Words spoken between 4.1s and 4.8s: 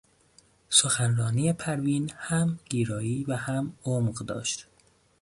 داشت.